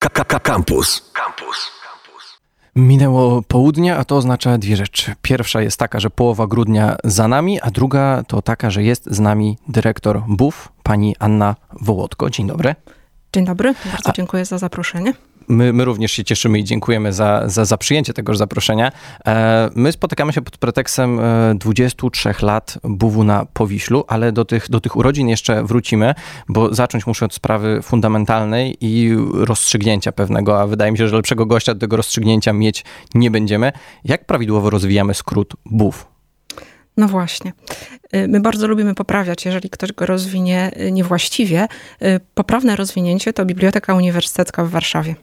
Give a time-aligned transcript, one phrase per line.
[0.00, 1.12] Campus.
[1.12, 1.70] Campus.
[2.76, 5.14] Minęło południe, a to oznacza dwie rzeczy.
[5.22, 9.20] Pierwsza jest taka, że połowa grudnia za nami, a druga to taka, że jest z
[9.20, 12.30] nami dyrektor BUF, pani Anna Wołodko.
[12.30, 12.74] Dzień dobry.
[13.32, 14.12] Dzień dobry, bardzo a...
[14.12, 15.14] dziękuję za zaproszenie.
[15.50, 18.92] My, my również się cieszymy i dziękujemy za, za, za przyjęcie tegoż zaproszenia.
[19.26, 21.20] E, my spotykamy się pod pretekstem
[21.54, 26.14] 23 e, lat buwu na Powiślu, ale do tych, do tych urodzin jeszcze wrócimy,
[26.48, 31.46] bo zacząć muszę od sprawy fundamentalnej i rozstrzygnięcia pewnego, a wydaje mi się, że lepszego
[31.46, 33.72] gościa do tego rozstrzygnięcia mieć nie będziemy.
[34.04, 36.06] Jak prawidłowo rozwijamy skrót BUW?
[36.96, 37.52] No właśnie.
[38.12, 41.66] E, my bardzo lubimy poprawiać, jeżeli ktoś go rozwinie niewłaściwie.
[42.34, 45.14] Poprawne rozwinięcie to Biblioteka Uniwersytecka w Warszawie.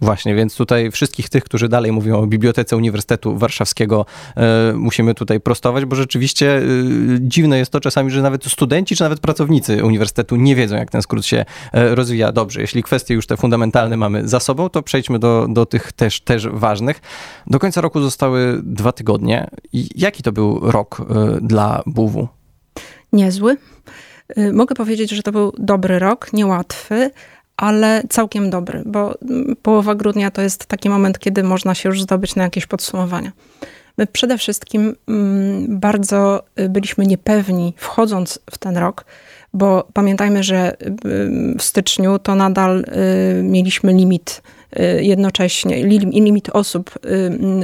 [0.00, 5.40] Właśnie, więc tutaj wszystkich tych, którzy dalej mówią o Bibliotece Uniwersytetu Warszawskiego, e, musimy tutaj
[5.40, 6.62] prostować, bo rzeczywiście e,
[7.20, 11.02] dziwne jest to czasami, że nawet studenci, czy nawet pracownicy uniwersytetu nie wiedzą, jak ten
[11.02, 12.32] skrót się e, rozwija.
[12.32, 16.20] Dobrze, jeśli kwestie już te fundamentalne mamy za sobą, to przejdźmy do, do tych też,
[16.20, 17.00] też ważnych.
[17.46, 19.50] Do końca roku zostały dwa tygodnie.
[19.94, 21.02] Jaki to był rok
[21.42, 22.28] dla BUW?
[23.12, 23.56] Niezły.
[24.52, 27.10] Mogę powiedzieć, że to był dobry rok, niełatwy,
[27.60, 29.14] ale całkiem dobry, bo
[29.62, 33.32] połowa grudnia to jest taki moment, kiedy można się już zdobyć na jakieś podsumowania.
[33.98, 39.04] My przede wszystkim mm, bardzo y, byliśmy niepewni wchodząc w ten rok,
[39.52, 42.84] bo pamiętajmy, że y, w styczniu to nadal
[43.38, 44.42] y, mieliśmy limit
[44.78, 46.98] Y, jednocześnie, limit osób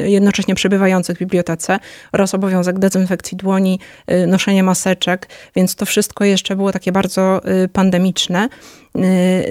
[0.04, 1.78] jednocześnie przebywających w bibliotece
[2.12, 3.80] oraz obowiązek dezynfekcji dłoni,
[4.26, 7.40] noszenie maseczek, więc to wszystko jeszcze było takie bardzo
[7.72, 8.48] pandemiczne.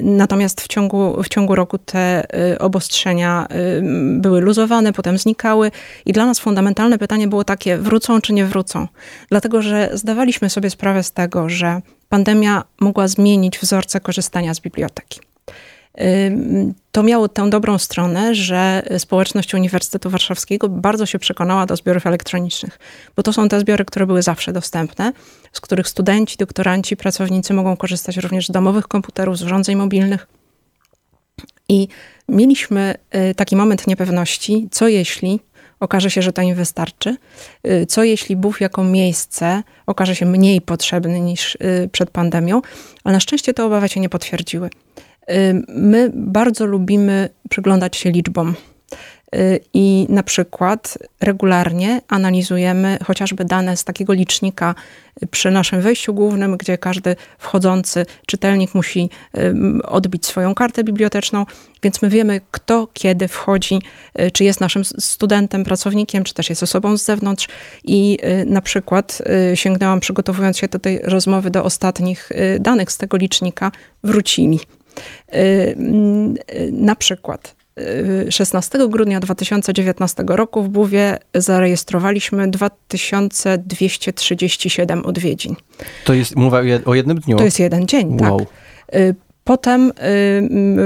[0.04, 2.28] Natomiast w ciągu, w ciągu roku te
[2.60, 3.48] obostrzenia
[4.18, 5.72] były luzowane, potem znikały
[6.06, 8.88] i dla nas fundamentalne pytanie było takie, wrócą czy nie wrócą?
[9.30, 15.20] Dlatego, że zdawaliśmy sobie sprawę z tego, że pandemia mogła zmienić wzorce korzystania z biblioteki
[16.92, 22.80] to miało tę dobrą stronę, że społeczność Uniwersytetu Warszawskiego bardzo się przekonała do zbiorów elektronicznych,
[23.16, 25.14] bo to są te zbiory, które były zawsze dostępne,
[25.52, 30.28] z których studenci, doktoranci, pracownicy mogą korzystać również z domowych komputerów, z urządzeń mobilnych.
[31.70, 31.88] I
[32.30, 32.96] mieliśmy
[33.32, 35.40] y, taki moment niepewności, co jeśli
[35.80, 37.18] okaże się, że to im wystarczy,
[37.68, 42.62] y, co jeśli BUF jako miejsce okaże się mniej potrzebny niż y, przed pandemią,
[43.04, 44.70] ale na szczęście te obawy się nie potwierdziły.
[45.68, 48.56] My bardzo lubimy przyglądać się liczbom.
[49.36, 54.76] Y, I na przykład regularnie analizujemy chociażby dane z takiego licznika
[55.32, 59.10] przy naszym wejściu głównym, gdzie każdy wchodzący czytelnik musi
[59.84, 61.46] odbić swoją kartę biblioteczną,
[61.84, 63.82] więc my wiemy, kto kiedy wchodzi,
[64.20, 67.48] y, czy jest naszym studentem, pracownikiem, czy też jest osobą z zewnątrz.
[67.84, 69.22] I y, na przykład
[69.56, 72.30] sięgnęłam, przygotowując się do tej rozmowy, do ostatnich
[72.60, 73.72] danych z tego licznika,
[74.04, 74.60] wrócili.
[75.34, 75.76] Y,
[76.72, 77.55] na przykład
[78.30, 85.56] 16 y, grudnia 2019 roku w Buwie zarejestrowaliśmy 2237 odwiedzin.
[86.06, 87.38] To jest, mówię o jednym dniu?
[87.38, 88.30] To jest jeden dzień, tak.
[88.30, 88.40] wow.
[88.40, 88.48] tak.
[89.44, 89.92] Potem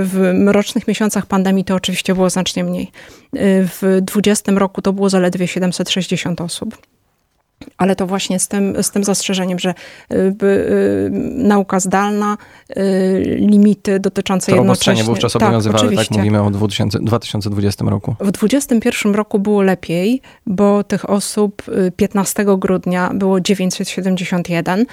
[0.04, 2.92] w mrocznych miesiącach pandemii to oczywiście było znacznie mniej.
[3.34, 6.78] W 2020 roku to było zaledwie 760 osób
[7.78, 12.38] ale to właśnie z tym, z tym zastrzeżeniem, że y, y, nauka zdalna,
[12.78, 15.04] y, limity dotyczące to jednocześnie...
[15.04, 18.16] To wówczas tak, obowiązywały, tak, tak mówimy o 2000, 2020 roku.
[18.20, 21.64] W 2021 roku było lepiej, bo tych osób
[21.96, 24.86] 15 grudnia było 971.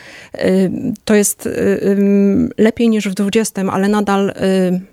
[1.04, 1.48] To jest
[2.58, 4.32] lepiej niż w 20, ale nadal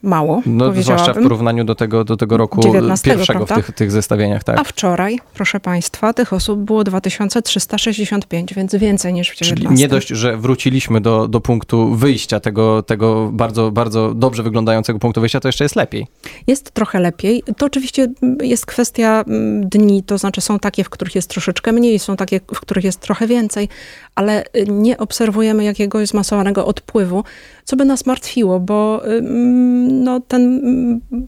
[0.02, 3.64] mało, No zwłaszcza w porównaniu do tego, do tego roku 19, pierwszego prawda?
[3.64, 4.44] w tych, tych zestawieniach.
[4.44, 4.60] Tak.
[4.60, 9.68] A wczoraj, proszę Państwa, tych osób było 2300 365, więc więcej niż w 19.
[9.68, 15.00] Czyli nie dość, że wróciliśmy do, do punktu wyjścia tego, tego bardzo, bardzo dobrze wyglądającego
[15.00, 16.08] punktu wyjścia, to jeszcze jest lepiej.
[16.48, 17.44] Jest trochę lepiej.
[17.58, 18.08] To oczywiście
[18.42, 22.40] jest kwestia mm, dni, to znaczy są takie, w których jest troszeczkę mniej, są takie,
[22.40, 23.70] w których jest trochę więcej,
[24.16, 27.24] ale y, nie obserwujemy jakiegoś zmasowanego odpływu,
[27.64, 29.02] co by nas martwiło, bo
[29.90, 30.62] no, ten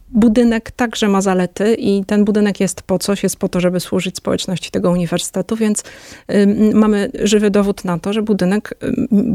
[0.09, 4.17] budynek także ma zalety i ten budynek jest po coś, jest po to, żeby służyć
[4.17, 5.83] społeczności tego uniwersytetu, więc
[6.73, 8.77] mamy żywy dowód na to, że budynek,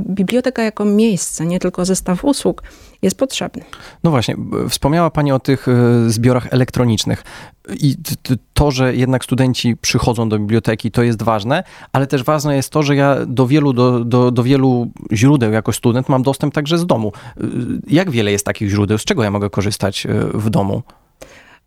[0.08, 2.62] biblioteka jako miejsce, nie tylko zestaw usług,
[3.02, 3.62] jest potrzebny.
[4.04, 4.36] No właśnie,
[4.68, 7.24] wspomniała Pani o tych e, zbiorach elektronicznych.
[7.80, 7.96] I
[8.60, 11.62] to, że jednak studenci przychodzą do biblioteki, to jest ważne,
[11.92, 15.72] ale też ważne jest to, że ja do wielu, do, do, do wielu źródeł jako
[15.72, 17.12] student mam dostęp także z domu.
[17.36, 17.42] E,
[17.88, 18.98] jak wiele jest takich źródeł?
[18.98, 20.82] Z czego ja mogę korzystać e, w domu?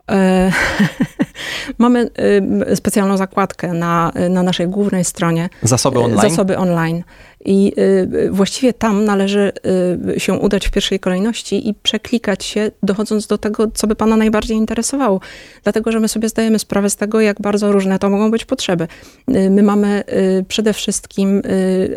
[1.78, 2.10] Mamy
[2.76, 5.50] specjalną zakładkę na, na naszej głównej stronie.
[5.62, 6.30] Zasoby online.
[6.30, 7.04] Zasoby online.
[7.46, 7.74] I
[8.30, 9.52] właściwie tam należy
[10.18, 14.58] się udać w pierwszej kolejności i przeklikać się, dochodząc do tego, co by Pana najbardziej
[14.58, 15.20] interesowało.
[15.64, 18.88] Dlatego, że my sobie zdajemy sprawę z tego, jak bardzo różne to mogą być potrzeby.
[19.28, 20.04] My mamy
[20.48, 21.42] przede wszystkim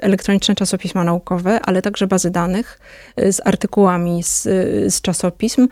[0.00, 2.80] elektroniczne czasopisma naukowe, ale także bazy danych
[3.16, 4.42] z artykułami z,
[4.94, 5.68] z czasopism,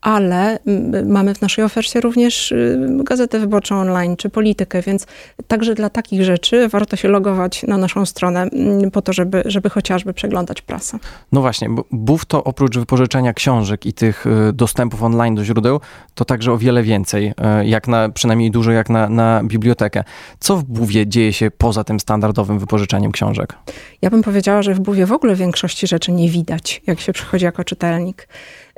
[0.00, 0.58] ale
[1.06, 2.54] mamy w naszej ofercie również
[2.88, 5.06] gazetę wyborczą online czy politykę, więc
[5.46, 8.48] także dla takich rzeczy warto się logować na naszą stronę
[8.90, 10.98] po to, żeby, żeby chociażby przeglądać prasę.
[11.32, 15.80] No właśnie, bo BUF to oprócz wypożyczenia książek i tych y, dostępów online do źródeł,
[16.14, 17.28] to także o wiele więcej,
[17.60, 20.04] y, jak na, przynajmniej dużo jak na, na bibliotekę.
[20.38, 23.54] Co w BUWie dzieje się poza tym standardowym wypożyczeniem książek?
[24.02, 27.44] Ja bym powiedziała, że w BUWie w ogóle większości rzeczy nie widać, jak się przychodzi
[27.44, 28.28] jako czytelnik.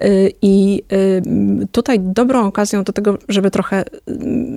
[0.02, 1.23] Y, I y,
[1.73, 3.85] tutaj dobrą okazją do tego, żeby trochę y,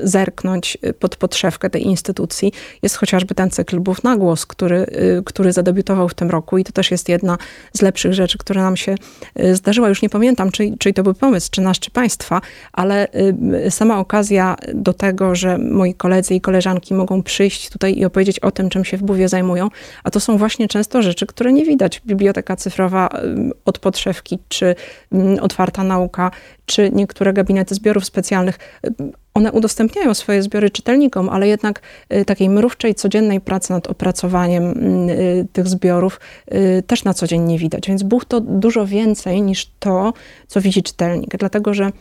[0.03, 2.51] zerknąć pod podszewkę tej instytucji,
[2.83, 4.85] jest chociażby ten cykl Bów na głos, który,
[5.25, 7.37] który zadebiutował w tym roku i to też jest jedna
[7.73, 8.95] z lepszych rzeczy, która nam się
[9.53, 9.89] zdarzyła.
[9.89, 12.41] Już nie pamiętam, czy, czy to był pomysł, czy nasz, czy państwa,
[12.73, 13.07] ale
[13.69, 18.51] sama okazja do tego, że moi koledzy i koleżanki mogą przyjść tutaj i opowiedzieć o
[18.51, 19.69] tym, czym się w Buwie zajmują,
[20.03, 22.01] a to są właśnie często rzeczy, które nie widać.
[22.05, 23.09] Biblioteka cyfrowa
[23.65, 24.75] od podszewki, czy
[25.41, 26.31] otwarta nauka,
[26.65, 28.59] czy niektóre gabinety zbiorów specjalnych,
[29.33, 31.81] one udostępniają swoje zbiory czytelnikom, ale jednak
[32.13, 34.73] y, takiej mrówczej, codziennej pracy nad opracowaniem
[35.09, 36.19] y, tych zbiorów
[36.53, 37.87] y, też na co dzień nie widać.
[37.87, 40.13] Więc Buch to dużo więcej niż to,
[40.47, 41.37] co widzi czytelnik.
[41.37, 41.91] Dlatego, że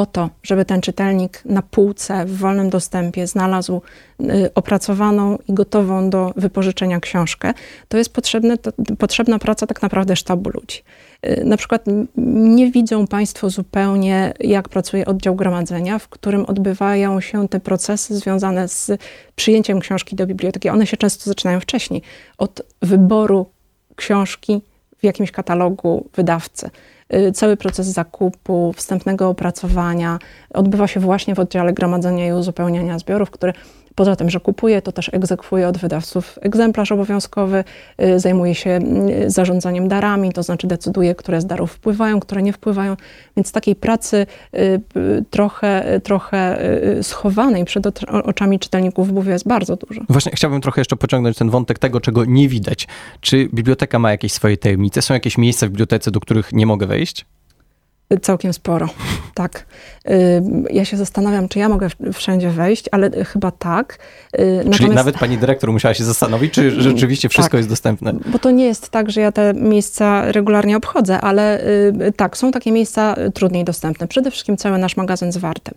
[0.00, 3.82] po to, żeby ten czytelnik na półce w wolnym dostępie znalazł
[4.20, 7.54] y, opracowaną i gotową do wypożyczenia książkę,
[7.88, 10.82] to jest potrzebne, to, potrzebna praca tak naprawdę sztabu ludzi.
[11.26, 11.84] Y, na przykład
[12.16, 18.68] nie widzą Państwo zupełnie, jak pracuje oddział gromadzenia, w którym odbywają się te procesy związane
[18.68, 18.90] z
[19.36, 20.68] przyjęciem książki do biblioteki.
[20.68, 22.02] One się często zaczynają wcześniej,
[22.38, 23.46] od wyboru
[23.96, 24.60] książki
[24.98, 26.70] w jakimś katalogu wydawcy
[27.34, 30.18] cały proces zakupu, wstępnego opracowania
[30.54, 33.52] odbywa się właśnie w oddziale gromadzenia i uzupełniania zbiorów, który
[33.94, 37.64] Poza tym, że kupuje, to też egzekwuje od wydawców egzemplarz obowiązkowy,
[38.02, 38.78] y, zajmuje się
[39.24, 42.96] y, zarządzaniem darami, to znaczy decyduje, które z darów wpływają, które nie wpływają.
[43.36, 44.26] Więc takiej pracy
[45.30, 46.58] trochę, trochę
[47.02, 47.86] schowanej przed
[48.24, 50.02] oczami czytelników w jest bardzo dużo.
[50.08, 52.88] Właśnie chciałbym trochę jeszcze pociągnąć ten wątek tego, czego nie widać.
[53.20, 55.02] Czy biblioteka ma jakieś swoje tajemnice?
[55.02, 57.26] Są jakieś miejsca w bibliotece, do których nie mogę wejść?
[58.22, 58.88] Całkiem sporo,
[59.34, 59.66] tak.
[60.10, 63.98] Y, ja się zastanawiam, czy ja mogę wszędzie wejść, ale chyba tak.
[64.38, 64.78] Y, Natomiast...
[64.78, 68.12] Czyli nawet pani dyrektor musiała się zastanowić, czy rzeczywiście wszystko tak, jest dostępne?
[68.26, 72.50] Bo to nie jest tak, że ja te miejsca regularnie obchodzę, ale y, tak, są
[72.50, 74.08] takie miejsca trudniej dostępne.
[74.08, 75.70] Przede wszystkim cały nasz magazyn zwarty.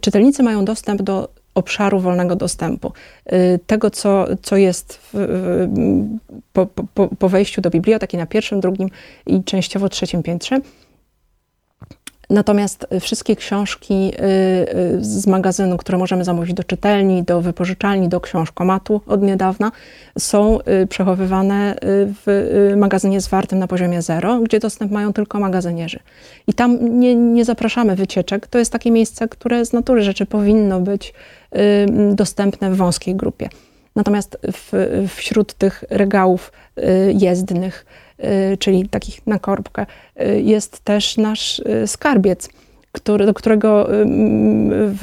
[0.00, 2.92] Czytelnicy mają dostęp do obszaru wolnego dostępu.
[3.32, 5.68] Y, tego, co, co jest w,
[6.52, 8.88] po, po, po wejściu do biblioteki na pierwszym, drugim
[9.26, 10.60] i częściowo trzecim piętrze.
[12.32, 14.24] Natomiast wszystkie książki y,
[14.98, 19.72] y, z magazynu, które możemy zamówić do czytelni, do wypożyczalni, do książkomatu od niedawna,
[20.18, 21.76] są y, przechowywane
[22.24, 25.98] w magazynie zwartym na poziomie zero, gdzie dostęp mają tylko magazynierzy.
[26.46, 28.46] I tam nie, nie zapraszamy wycieczek.
[28.46, 31.14] To jest takie miejsce, które z natury rzeczy powinno być
[32.12, 33.48] dostępne w wąskiej grupie.
[33.96, 34.72] Natomiast w,
[35.16, 36.52] wśród tych regałów
[37.14, 37.86] jezdnych,
[38.58, 39.86] czyli takich na korbkę,
[40.20, 42.48] y, jest też nasz y, skarbiec,
[42.92, 43.88] który, do którego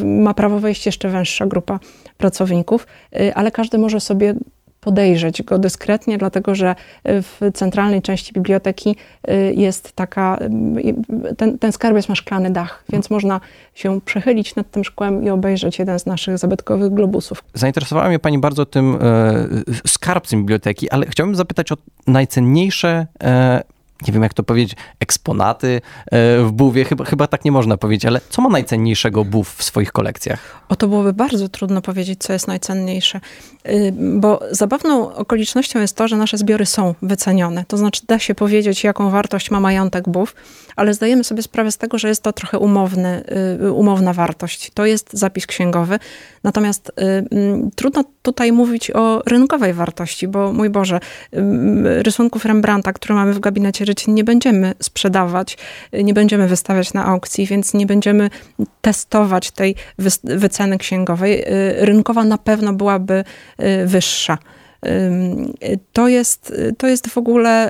[0.03, 1.79] ma prawo wejść jeszcze węższa grupa
[2.17, 2.87] pracowników,
[3.35, 4.33] ale każdy może sobie
[4.81, 8.95] podejrzeć go dyskretnie, dlatego że w centralnej części biblioteki
[9.29, 10.37] y, jest taka,
[11.29, 13.41] y, ten, ten skarbiec ma szklany dach, więc można
[13.75, 17.43] się przechylić nad tym szkłem i obejrzeć jeden z naszych zabytkowych globusów.
[17.53, 19.47] Zainteresowała mnie Pani bardzo tym e,
[19.87, 21.75] skarbcem biblioteki, ale chciałbym zapytać o
[22.07, 23.63] najcenniejsze e,
[24.07, 28.05] nie wiem jak to powiedzieć, eksponaty e, w buwie, chyba, chyba tak nie można powiedzieć,
[28.05, 30.63] ale co ma najcenniejszego bów w swoich kolekcjach?
[30.69, 33.21] O to byłoby bardzo trudno powiedzieć, co jest najcenniejsze,
[33.67, 37.65] y, bo zabawną okolicznością jest to, że nasze zbiory są wycenione.
[37.67, 40.35] To znaczy da się powiedzieć, jaką wartość ma majątek bów,
[40.79, 43.23] ale zdajemy sobie sprawę z tego, że jest to trochę umowny,
[43.61, 44.71] y, umowna wartość.
[44.73, 45.99] To jest zapis księgowy,
[46.43, 50.99] natomiast y, mm, trudno tutaj mówić o rynkowej wartości, bo mój Boże,
[51.83, 55.57] rysunków Rembrandta, które mamy w gabinecie życie nie będziemy sprzedawać,
[55.93, 58.29] nie będziemy wystawiać na aukcji, więc nie będziemy
[58.81, 59.75] testować tej
[60.23, 61.41] wyceny księgowej.
[61.41, 63.23] Y, rynkowa na pewno byłaby
[63.59, 64.37] y, wyższa.
[65.93, 67.69] To jest, to jest w ogóle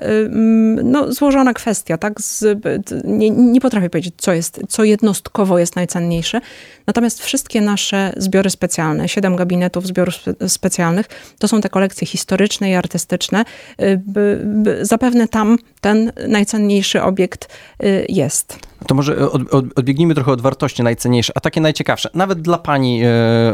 [0.84, 2.22] no, złożona kwestia, tak?
[2.22, 2.60] Z,
[3.04, 6.42] nie, nie potrafię powiedzieć, co jest, co jednostkowo jest najcenniejsze.
[6.88, 10.16] Natomiast wszystkie nasze zbiory specjalne, siedem gabinetów zbiorów
[10.48, 11.06] specjalnych,
[11.40, 13.46] to są te kolekcje historyczne i artystyczne.
[13.82, 14.00] Y,
[14.82, 17.48] zapewne tam ten najcenniejszy obiekt
[17.84, 18.69] y, jest.
[18.88, 23.02] To może od, od, odbiegnijmy trochę od wartości najcenniejsze, a takie najciekawsze, nawet dla pani
[23.04, 23.10] e,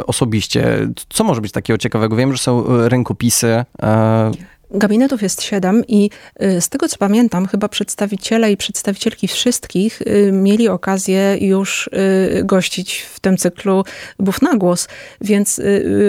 [0.08, 0.88] osobiście.
[1.10, 2.16] Co może być takiego ciekawego?
[2.16, 3.66] Wiem, że są e, rękopisy.
[3.82, 4.32] E...
[4.72, 6.10] Gabinetów jest siedem i
[6.42, 12.42] y, z tego co pamiętam, chyba przedstawiciele i przedstawicielki wszystkich y, mieli okazję już y,
[12.44, 13.84] gościć w tym cyklu
[14.20, 14.88] Bów na głos,
[15.22, 15.62] więc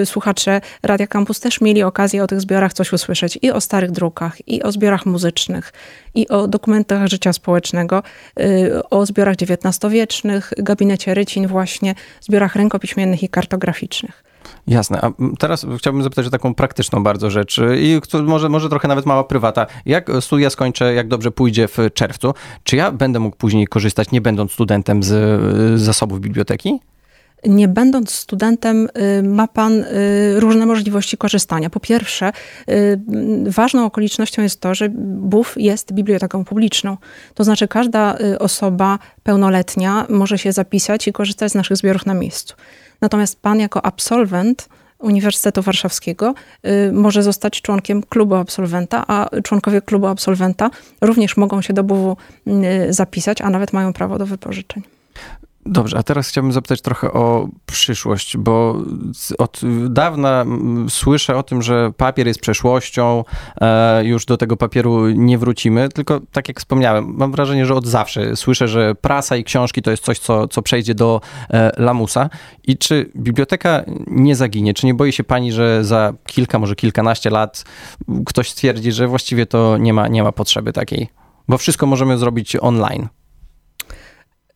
[0.04, 4.48] słuchacze Radia Campus też mieli okazję o tych zbiorach coś usłyszeć i o starych drukach,
[4.48, 5.72] i o zbiorach muzycznych,
[6.14, 8.02] i o dokumentach życia społecznego,
[8.90, 14.25] o zbiorach XIX-wiecznych, gabinecie Rycin właśnie, zbiorach rękopiśmiennych i kartograficznych.
[14.66, 15.00] Jasne.
[15.00, 19.25] A teraz chciałbym zapytać o taką praktyczną bardzo rzecz i może, może trochę nawet mała
[19.25, 19.66] prywata.
[19.87, 24.20] Jak studia skończę, jak dobrze pójdzie w czerwcu, czy ja będę mógł później korzystać, nie
[24.20, 25.08] będąc studentem z,
[25.80, 26.80] z zasobów biblioteki?
[27.44, 29.85] nie będąc studentem, y, ma pan y,
[30.40, 31.70] różne możliwości korzystania.
[31.70, 32.32] Po pierwsze,
[32.68, 33.00] y,
[33.46, 36.96] ważną okolicznością jest to, że BUF jest biblioteką publiczną.
[37.35, 42.54] To znaczy, każda osoba pełnoletnia może się zapisać i korzystać z naszych zbiorów na miejscu.
[43.00, 46.34] Natomiast pan jako absolwent Uniwersytetu Warszawskiego
[46.66, 52.16] y, może zostać członkiem klubu absolwenta, a członkowie klubu absolwenta również mogą się do BUW
[52.46, 54.82] y, zapisać, a nawet mają prawo do wypożyczeń.
[55.68, 58.76] Dobrze, a teraz chciałbym zapytać trochę o przyszłość, bo
[59.38, 60.44] od dawna
[60.88, 63.25] słyszę o tym, że papier jest przeszłością,
[63.61, 67.87] e, już do tego papieru nie wrócimy, tylko tak jak wspomniałem, mam wrażenie, że od
[67.87, 71.20] zawsze słyszę, że prasa i książki to jest coś, co, co przejdzie do
[71.50, 72.30] e, lamusa.
[72.66, 74.75] I czy biblioteka nie zaginie?
[74.75, 77.64] Czy nie boi się pani, że za kilka, może kilkanaście lat
[78.26, 81.08] ktoś stwierdzi, że właściwie to nie ma, nie ma potrzeby takiej?
[81.49, 83.08] Bo wszystko możemy zrobić online.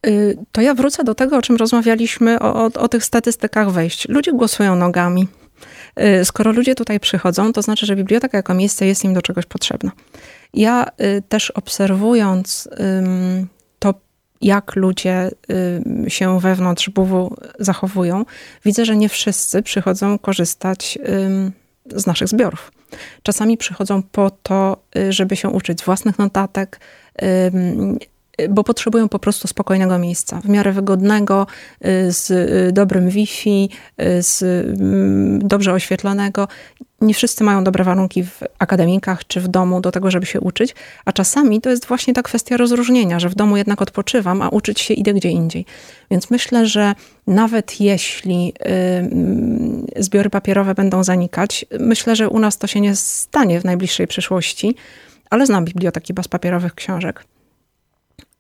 [0.07, 4.09] Y, to ja wrócę do tego, o czym rozmawialiśmy, o, o, o tych statystykach wejść.
[4.09, 5.29] Ludzie głosują nogami.
[6.21, 9.47] Y, skoro ludzie tutaj przychodzą, to znaczy, że biblioteka jako miejsce jest im do czegoś
[9.47, 9.93] potrzebna.
[10.55, 12.69] Ja y, też obserwując
[13.79, 13.95] to,
[14.41, 15.31] jak ludzie
[16.09, 18.25] się wewnątrz BUW zachowują,
[18.65, 20.99] widzę, że nie wszyscy przychodzą korzystać
[21.95, 22.73] z naszych zbiorów.
[23.23, 24.77] Czasami przychodzą po to,
[25.11, 26.81] żeby się uczyć własnych notatek,
[28.49, 31.47] bo potrzebują po prostu spokojnego miejsca, w miarę wygodnego,
[31.87, 33.69] y, z y, dobrym Wi-Fi,
[34.03, 36.49] y, z mm, dobrze oświetlonego.
[37.01, 40.75] Nie wszyscy mają dobre warunki w akademikach czy w domu do tego, żeby się uczyć,
[41.05, 44.81] a czasami to jest właśnie ta kwestia rozróżnienia, że w domu jednak odpoczywam, a uczyć
[44.81, 45.65] się idę gdzie indziej.
[46.11, 46.95] Więc myślę, że
[47.27, 48.53] nawet jeśli
[49.97, 54.75] zbiory papierowe będą zanikać, myślę, że u nas to się nie stanie w najbliższej przyszłości,
[55.31, 57.25] ale znam biblioteki bez papierowych książek.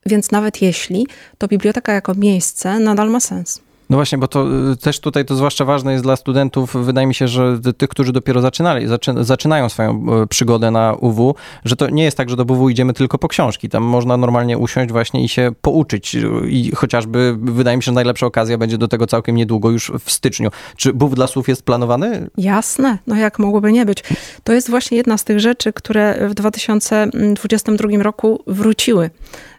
[0.07, 1.07] Więc nawet jeśli,
[1.39, 3.61] to biblioteka jako miejsce nadal ma sens.
[3.91, 7.15] No właśnie, bo to y, też tutaj to zwłaszcza ważne jest dla studentów, wydaje mi
[7.15, 11.91] się, że tych, którzy dopiero zaczynali, zaczy, zaczynają swoją y, przygodę na UW, że to
[11.91, 13.69] nie jest tak, że do UW idziemy tylko po książki.
[13.69, 16.17] Tam można normalnie usiąść właśnie i się pouczyć.
[16.49, 20.11] I chociażby wydaje mi się, że najlepsza okazja będzie do tego całkiem niedługo, już w
[20.11, 20.51] styczniu.
[20.77, 22.31] Czy BUW dla słów jest planowany?
[22.37, 24.05] Jasne, no jak mogłoby nie być.
[24.45, 29.11] To jest właśnie jedna z tych rzeczy, które w 2022 roku wróciły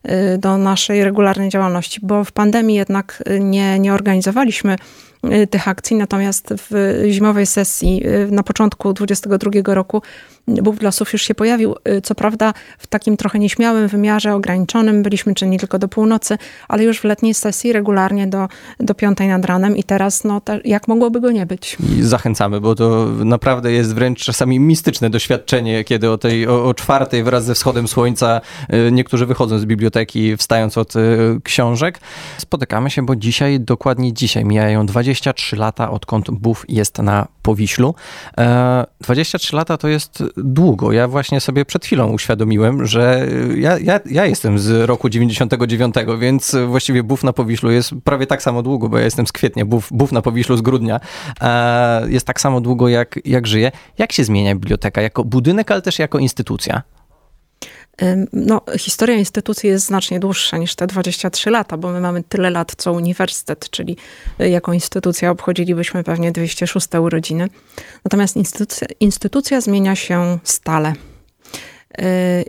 [0.06, 4.76] y, do naszej regularnej działalności, bo w pandemii jednak nie, nie organizowaliśmy organizowaliśmy
[5.26, 10.02] y, tych akcji, natomiast w zimowej sesji y, na początku 2022 roku
[10.48, 11.76] Bóg Lasów już się pojawił.
[11.88, 15.04] Y, co prawda w takim trochę nieśmiałym wymiarze, ograniczonym.
[15.04, 18.48] Byliśmy czynni tylko do północy, ale już w letniej sesji regularnie do,
[18.80, 21.78] do piątej nad ranem i teraz, no, te, jak mogłoby go nie być?
[21.98, 26.74] I zachęcamy, bo to naprawdę jest wręcz czasami mistyczne doświadczenie, kiedy o tej o, o
[26.74, 28.42] czwartej wraz ze wschodem słońca
[28.74, 31.00] y, niektórzy wychodzą z biblioteki, wstając od y,
[31.44, 32.00] książek.
[32.38, 37.96] Spotykamy się, bo dzisiaj, dokładnie dzisiaj, mijają 23 lata, odkąd BUF jest na Powiślu.
[39.02, 40.92] 23 e, lata to jest długo.
[40.92, 46.56] Ja właśnie sobie przed chwilą uświadomiłem, że ja, ja, ja jestem z roku 99, więc
[46.68, 49.90] właściwie Buf na Powiślu jest prawie tak samo długo, bo ja jestem z kwietnia, Buf,
[49.92, 51.00] Buf na Powiślu z grudnia.
[52.08, 53.72] Jest tak samo długo, jak, jak żyję.
[53.98, 56.82] Jak się zmienia biblioteka jako budynek, ale też jako instytucja?
[58.34, 62.74] No, historia instytucji jest znacznie dłuższa niż te 23 lata, bo my mamy tyle lat
[62.78, 63.98] co uniwersytet, czyli
[64.42, 67.48] y, jako instytucja obchodzilibyśmy pewnie 206 urodziny.
[68.06, 70.94] Natomiast instytucja, instytucja zmienia się stale.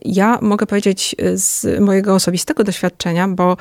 [0.05, 3.57] Ja mogę powiedzieć z mojego osobistego doświadczenia, bo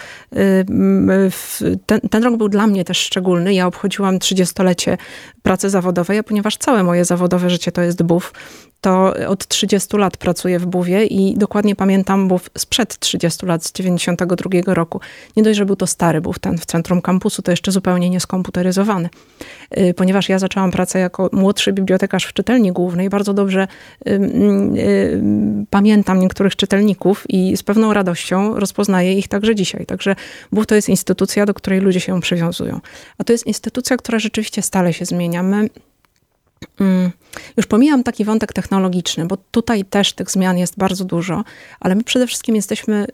[1.85, 3.53] ten, ten rok był dla mnie też szczególny.
[3.53, 4.97] Ja obchodziłam 30-lecie
[5.43, 8.33] pracy zawodowej, a ponieważ całe moje zawodowe życie to jest BUF,
[8.81, 13.71] to od 30 lat pracuję w Buwie i dokładnie pamiętam BUW sprzed 30 lat, z
[13.71, 14.99] 92 roku.
[15.37, 19.09] Nie dość, że był to stary BUW, ten w centrum kampusu, to jeszcze zupełnie nieskomputeryzowany.
[19.77, 23.67] Y, ponieważ ja zaczęłam pracę jako młodszy bibliotekarz w czytelni głównej, bardzo dobrze
[24.07, 25.21] y, y,
[25.71, 29.85] pamiętam niektórych czytelników i z pewną radością rozpoznaję ich także dzisiaj.
[29.85, 30.15] Także
[30.51, 32.79] BUW to jest instytucja, do której ludzie się przywiązują.
[33.17, 35.43] A to jest instytucja, która rzeczywiście stale się zmienia.
[35.43, 35.69] My.
[37.57, 41.43] Już pomijam taki wątek technologiczny, bo tutaj też tych zmian jest bardzo dużo,
[41.79, 43.07] ale my przede wszystkim jesteśmy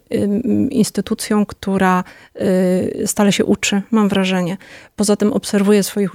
[0.70, 2.04] instytucją, która
[2.40, 4.56] y, stale się uczy, mam wrażenie.
[4.96, 6.10] Poza tym obserwuje swoich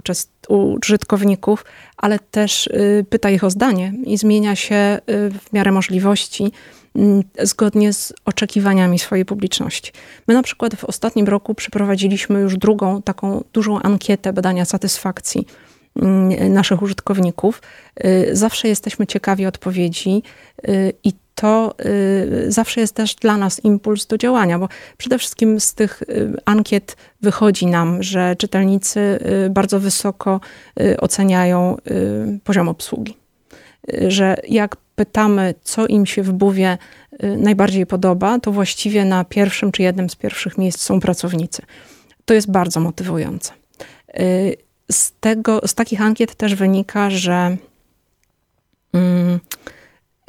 [0.50, 1.66] użytkowników,
[1.98, 5.00] ale też y, pyta ich o zdanie i zmienia się y,
[5.30, 6.52] w miarę możliwości
[6.96, 9.92] mm, zgodnie z oczekiwaniami swojej publiczności.
[10.28, 15.73] My na przykład w ostatnim roku przeprowadziliśmy już drugą taką dużą ankietę badania satysfakcji Mm,
[16.50, 17.62] naszych użytkowników.
[18.06, 20.24] Y, zawsze jesteśmy ciekawi odpowiedzi
[20.68, 25.60] y, i to y, zawsze jest też dla nas impuls do działania, bo przede wszystkim
[25.60, 26.04] z tych
[26.46, 29.20] ankiet wychodzi nam, że czytelnicy
[29.50, 30.40] bardzo wysoko
[31.00, 31.78] oceniają
[32.44, 33.18] poziom obsługi.
[34.08, 36.78] Że jak pytamy, co im się w buwie
[37.38, 41.62] najbardziej podoba, to właściwie na pierwszym czy jednym z pierwszych miejsc są pracownicy.
[42.26, 43.54] To jest bardzo motywujące
[44.92, 47.58] z, tego, z takich ankiet też wynika, że
[48.94, 49.40] mm,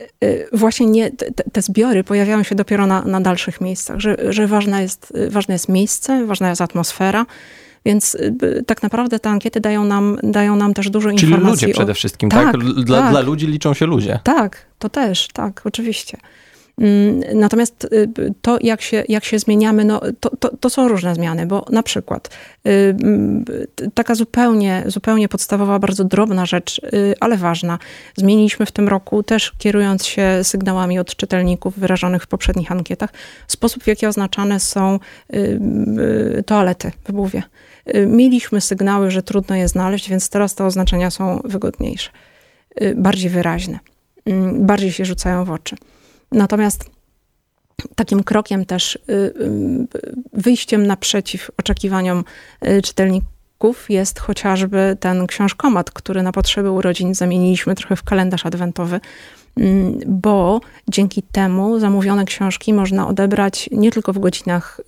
[0.01, 4.17] y, y, właśnie nie, te, te, zbiory pojawiają się dopiero na, na dalszych miejscach, że,
[4.33, 7.27] że ważne, jest, ważne jest miejsce, ważna jest atmosfera.
[7.87, 11.59] Więc y, tak naprawdę te ankiety dają nam, dają nam też dużo Czyli informacji.
[11.59, 12.53] Czyli ludzie przede wszystkim, tak?
[12.53, 12.85] tak?
[12.85, 13.11] Dla, tak.
[13.11, 14.19] dla ludzi liczą się ludzie.
[14.25, 16.19] Tak, to też, tak, oczywiście.
[16.79, 18.09] Mm, natomiast y,
[18.43, 21.83] to, jak się, jak się zmieniamy, no, to, to, to, są różne zmiany, bo na
[21.83, 22.29] przykład
[22.67, 23.45] y, mm,
[23.95, 27.79] taka zupełnie, zupełnie podstawowa, bardzo drobna rzecz, y, ale ważna.
[28.17, 33.11] Zmieniliśmy w tym roku, też kierując się sygnałami od czytelników wyrażonych w poprzednich ankietach,
[33.49, 34.99] sposób, w jaki oznaczane są
[36.47, 37.43] toalety w Buwie.
[38.07, 42.11] Mieliśmy sygnały, że trudno je znaleźć, więc teraz te oznaczenia są wygodniejsze,
[42.97, 43.79] bardziej wyraźne,
[44.53, 45.77] bardziej się rzucają w oczy.
[46.35, 46.91] Natomiast
[47.95, 49.33] takim krokiem też y, y,
[50.33, 52.25] wyjściem naprzeciw oczekiwaniom
[52.67, 59.01] y, czytelników jest chociażby ten książkomat, który na potrzeby urodzin zamieniliśmy trochę w kalendarz adwentowy,
[59.57, 64.81] mm, bo dzięki temu zamówione książki można odebrać nie tylko w godzinach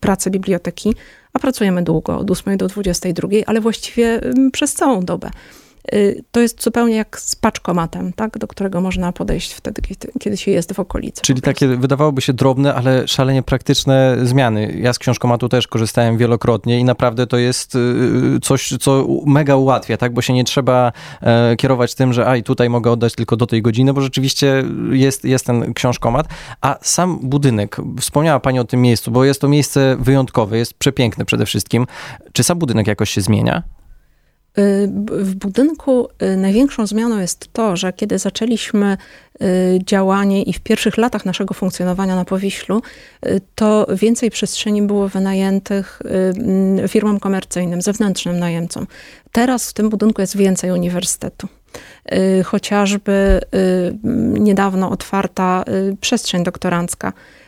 [0.00, 0.94] pracy biblioteki,
[1.32, 4.20] a pracujemy długo, od 8 do 22, ale właściwie
[4.52, 5.30] przez całą dobę.
[5.92, 9.82] Y, to jest zupełnie jak z paczkomatem, tak, do którego można podejść wtedy,
[10.20, 11.22] kiedy się jest w okolicy.
[11.22, 14.78] Czyli takie wydawałoby się drobne, ale szalenie praktyczne zmiany.
[14.80, 19.96] Ja z książkomatu też korzystałem wielokrotnie i naprawdę to jest y, coś, co mega ułatwia,
[19.96, 23.36] tak, bo się nie trzeba e, kierować tym, że a i tutaj mogę oddać tylko
[23.36, 26.28] do tej godziny, bo rzeczywiście jest, jest ten książkomat,
[26.60, 31.24] a sam budynek, wspomniała Pani o tym miejscu, bo jest to miejsce wyjątkowe, jest przepiękne
[31.24, 31.86] przede wszystkim.
[32.32, 33.62] Czy sam budynek jakoś się zmienia?
[35.08, 38.96] W budynku y, największą zmianą jest to, że kiedy zaczęliśmy
[39.42, 42.82] y, działanie i w pierwszych latach naszego funkcjonowania na Powiślu,
[43.26, 48.86] y, to więcej przestrzeni było wynajętych mm, firmom komercyjnym, zewnętrznym najemcom.
[49.32, 51.48] Teraz w tym budynku jest więcej uniwersytetu
[52.44, 53.40] chociażby
[54.38, 55.64] niedawno otwarta
[56.00, 57.43] przestrzeń doktorancka Y,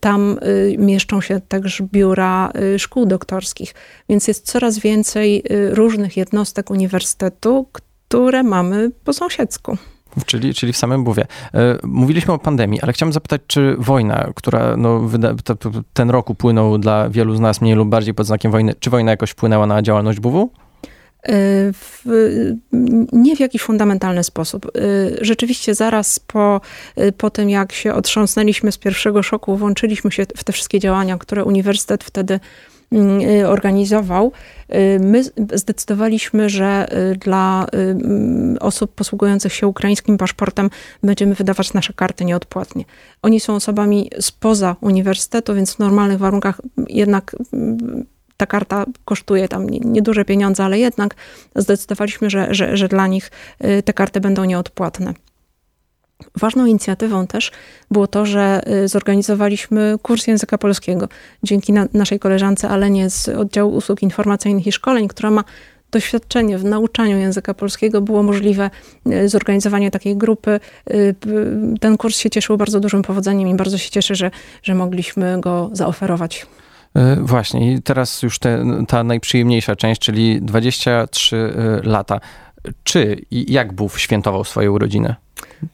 [0.00, 3.74] tam y, mieszczą się także biura y, szkół doktorskich,
[4.08, 9.76] więc jest coraz więcej różnych jednostek uniwersytetu, które mamy po sąsiedzku.
[10.26, 11.26] Czyli, czyli w samym Buwie.
[11.82, 15.08] Mówiliśmy o pandemii, ale chciałem zapytać, czy wojna, która no,
[15.92, 19.10] ten rok upłynął dla wielu z nas mniej lub bardziej pod znakiem wojny, czy wojna
[19.10, 20.50] jakoś wpłynęła na działalność BUW?
[21.72, 22.04] W,
[23.12, 24.76] nie w jakiś fundamentalny sposób.
[24.76, 26.60] Y, rzeczywiście zaraz po,
[26.98, 31.18] y, po tym, jak się otrząsnęliśmy z pierwszego szoku, włączyliśmy się w te wszystkie działania,
[31.18, 32.40] które uniwersytet wtedy
[32.92, 34.32] mm, y, organizował,
[35.00, 36.88] my zdecydowaliśmy, że
[37.20, 40.70] dla mm, osób posługujących się ukraińskim paszportem
[41.02, 42.84] będziemy wydawać nasze karty nieodpłatnie.
[43.22, 49.66] Oni są osobami spoza uniwersytetu, więc w normalnych warunkach jednak mm, ta karta kosztuje tam
[49.70, 51.14] nieduże pieniądze, ale jednak
[51.56, 53.30] zdecydowaliśmy, że, że, że dla nich
[53.64, 55.14] y, te karty będą nieodpłatne.
[56.36, 57.52] Ważną inicjatywą też
[57.90, 61.08] było to, że y, zorganizowaliśmy kurs języka polskiego
[61.42, 65.44] dzięki na, naszej koleżance Alenie z oddziału usług informacyjnych i szkoleń, która ma
[65.90, 68.70] doświadczenie w nauczaniu języka polskiego było możliwe
[69.26, 70.60] zorganizowanie takiej grupy.
[71.80, 74.30] Ten kurs się cieszył bardzo dużym powodzeniem i bardzo się cieszę, że,
[74.62, 76.46] że mogliśmy go zaoferować.
[77.20, 82.20] Właśnie, i teraz już te, ta najprzyjemniejsza część, czyli 23 lata.
[82.84, 85.14] Czy i jak Bóg świętował swoje urodziny?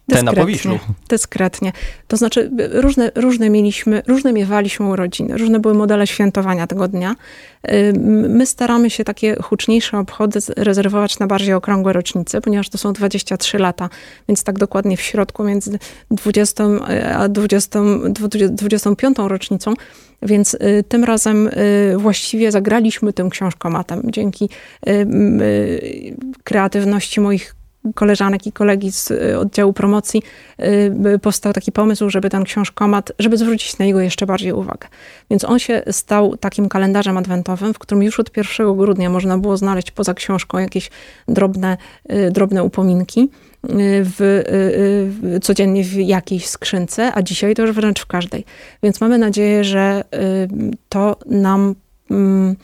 [0.07, 0.79] Te na Powiślu.
[1.09, 1.73] Dyskretnie.
[2.09, 7.17] To znaczy, różne, różne mieliśmy, różne miewaliśmy urodziny, różne były modele świętowania tego dnia.
[8.29, 13.59] My staramy się takie huczniejsze obchody rezerwować na bardziej okrągłe rocznice, ponieważ to są 23
[13.59, 13.89] lata,
[14.29, 15.79] więc tak dokładnie w środku między
[16.11, 16.65] 20
[17.17, 17.81] a 20,
[18.51, 19.75] 25 rocznicą.
[20.23, 24.03] Więc y, tym razem y, właściwie zagraliśmy tym książkomatem.
[24.05, 24.49] Dzięki
[24.89, 25.07] y,
[26.45, 27.55] kreatywności moich
[27.95, 30.23] koleżanek i kolegi z y, oddziału promocji
[31.15, 34.89] y, powstał taki pomysł, żeby ten książkomat, żeby zwrócić na niego jeszcze bardziej uwagę.
[35.31, 39.57] Więc on się stał takim kalendarzem adwentowym, w którym już od 1 grudnia można było
[39.57, 40.91] znaleźć poza książką jakieś
[41.29, 41.77] drobne,
[42.13, 43.31] y, drobne upominki.
[44.05, 44.43] W,
[45.43, 48.45] codziennie w jakiejś skrzynce, a dzisiaj to już wręcz w każdej.
[48.83, 50.05] Więc mamy nadzieję, że
[50.89, 51.75] to nam
[52.11, 52.57] mm,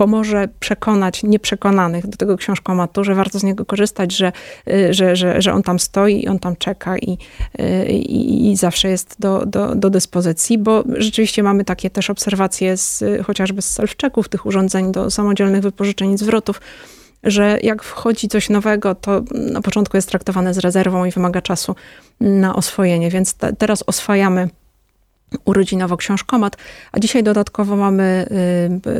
[0.00, 4.32] pomoże przekonać nieprzekonanych do tego książkomatu, że warto z niego korzystać, że,
[4.68, 7.18] y, że, że, że on tam stoi i on tam czeka i,
[7.60, 12.76] y, i, i zawsze jest do, do, do dyspozycji, bo rzeczywiście mamy takie też obserwacje
[12.76, 16.60] z, chociażby z self-checków tych urządzeń do samodzielnych wypożyczeń i zwrotów,
[17.24, 21.74] że jak wchodzi coś nowego, to na początku jest traktowane z rezerwą i wymaga czasu
[22.20, 24.48] na oswojenie, więc te, teraz oswajamy
[25.44, 26.56] urodzinowo książkomat,
[26.92, 28.26] a dzisiaj dodatkowo mamy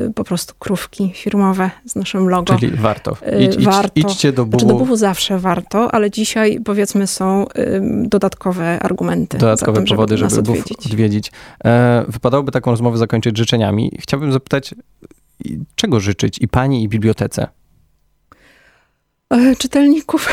[0.08, 2.58] y, po prostu krówki firmowe z naszym logo.
[2.58, 3.16] Czyli warto.
[3.32, 3.92] Y, idź, warto.
[3.94, 4.58] idźcie do buwu.
[4.58, 9.38] Znaczy do buwu zawsze warto, ale dzisiaj powiedzmy są y, dodatkowe argumenty.
[9.38, 10.86] Dodatkowe tym, powody, żeby, żeby odwiedzić.
[10.86, 11.32] odwiedzić.
[11.64, 13.92] E, wypadałoby taką rozmowę zakończyć życzeniami.
[13.98, 14.74] Chciałbym zapytać,
[15.74, 17.48] czego życzyć i pani, i bibliotece?
[19.30, 20.28] E, czytelników.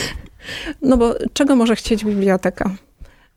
[0.82, 2.70] no bo czego może chcieć biblioteka?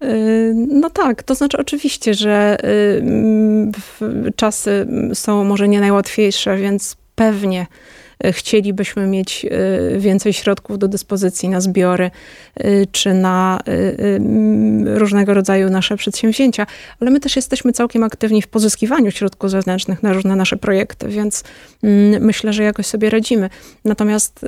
[0.04, 7.68] Y, no tak, to znaczy oczywiście, że y, czasy są może nie najłatwiejsze, więc pewnie
[8.32, 12.12] chcielibyśmy mieć y, więcej środków do dyspozycji na zbiory
[12.60, 14.20] y, czy na y,
[14.98, 16.68] różnego rodzaju nasze przedsięwzięcia,
[17.00, 21.44] ale my też jesteśmy całkiem aktywni w pozyskiwaniu środków zewnętrznych na różne nasze projekty, więc
[21.84, 23.50] mm, myślę, że jakoś sobie radzimy.
[23.86, 24.46] Natomiast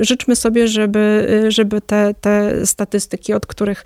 [0.00, 3.84] życzmy sobie, żeby, żeby te, te statystyki, od których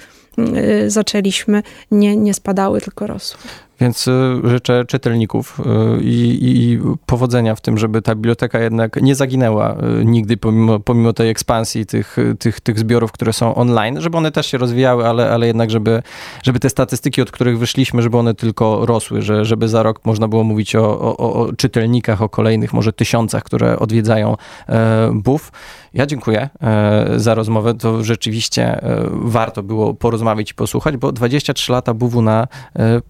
[0.86, 3.38] zaczęliśmy, nie, nie spadały, tylko rosły.
[3.80, 9.14] Więc y, życzę czytelników y, i, i, powodzenia w tym, żeby ta biblioteka jednak nie
[9.14, 14.16] zaginęła y, nigdy, pomimo, pomimo tej ekspansji tych, tych, tych zbiorów, które są online, żeby
[14.16, 16.02] one też się rozwijały, ale, ale jednak, żeby,
[16.42, 20.28] żeby te statystyki, od których wyszliśmy, żeby one tylko rosły, że, żeby za rok można
[20.28, 24.36] było mówić o, o, o czytelnikach, o kolejnych może tysiącach, które odwiedzają
[24.68, 25.52] e, BUF.
[25.94, 27.74] Ja dziękuję e, za rozmowę.
[27.74, 32.48] To rzeczywiście e, warto było porozmawiać i posłuchać, bo 23 lata BUW na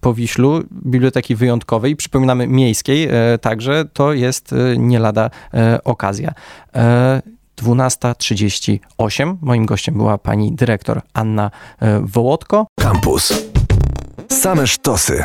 [0.01, 3.09] Powiślu biblioteki wyjątkowej, przypominamy miejskiej
[3.41, 5.29] także, to jest nie lada
[5.83, 6.33] okazja.
[7.61, 9.37] 12.38.
[9.41, 11.51] Moim gościem była pani dyrektor Anna
[12.01, 12.67] Wołodko.
[12.79, 13.33] Campus.
[14.29, 15.23] Same sztosy.